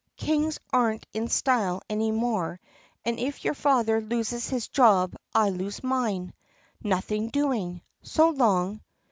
Kings 0.17 0.59
are 0.73 0.95
n't 0.95 1.05
in 1.13 1.27
style 1.27 1.79
any 1.87 2.09
more 2.09 2.59
and 3.05 3.19
if 3.19 3.45
your 3.45 3.53
father 3.53 4.01
loses 4.01 4.49
his 4.49 4.67
job 4.67 5.13
I 5.35 5.49
lose 5.51 5.83
mine. 5.83 6.33
Nothing 6.81 7.29
doing. 7.29 7.83
So 8.01 8.29
long." 8.29 8.81